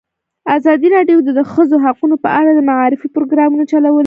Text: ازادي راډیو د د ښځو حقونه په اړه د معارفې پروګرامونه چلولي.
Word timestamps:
ازادي 0.57 0.87
راډیو 0.95 1.17
د 1.23 1.29
د 1.39 1.41
ښځو 1.51 1.75
حقونه 1.85 2.15
په 2.23 2.29
اړه 2.39 2.51
د 2.53 2.59
معارفې 2.69 3.07
پروګرامونه 3.15 3.63
چلولي. 3.71 3.99